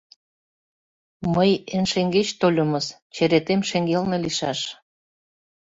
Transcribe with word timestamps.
—Мый 1.33 1.51
эн 1.75 1.85
шеҥгеч 1.91 2.29
тольымыс, 2.39 2.87
черетем 3.13 3.61
шеҥгелне 3.69 4.17
лийшаш. 4.23 4.59